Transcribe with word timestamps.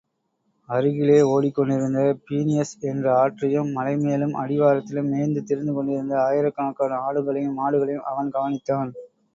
அருகிலே 0.69 1.17
ஓடிக்கொண்டிருந்த 1.25 1.99
பீனியஸ் 2.25 2.73
என்ற 2.83 3.05
ஆற்றையும், 3.17 3.69
மலைமேலும் 3.77 4.35
அடிவாரத்திலும் 4.41 5.11
மேய்ந்து 5.11 5.43
திரிந்துகொண்டிருந்த 5.43 6.15
ஆயிரக்கணக்கான 6.27 7.01
ஆடுகளையும் 7.07 7.57
மாடுகளையும் 7.61 8.07
அவன் 8.11 8.35
கவனித்தான். 8.35 8.91